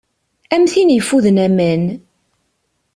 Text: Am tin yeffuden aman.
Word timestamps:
Am 0.55 0.63
tin 0.71 0.93
yeffuden 0.95 1.37
aman. 1.45 1.83